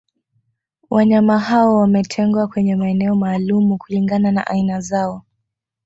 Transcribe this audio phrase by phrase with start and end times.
[0.89, 5.23] Wanyama hao wametengwa kwenye maeneo maalumu kulingana na aina zao